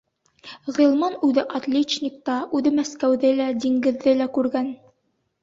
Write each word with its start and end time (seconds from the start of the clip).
Ғилман 0.77 1.17
үҙе 1.27 1.43
отличник 1.59 2.15
та, 2.31 2.39
үҙе 2.61 2.73
Мәскәүҙе 2.79 3.35
лә, 3.43 3.51
диңгеҙҙе 3.67 4.17
лә 4.25 4.31
күргән. 4.41 4.75